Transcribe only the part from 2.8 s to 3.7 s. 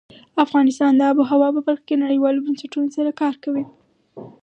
سره کار کوي.